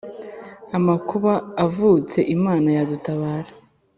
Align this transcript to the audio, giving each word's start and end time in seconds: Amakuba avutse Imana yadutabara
Amakuba 0.77 1.33
avutse 1.65 2.17
Imana 2.35 2.67
yadutabara 2.77 3.49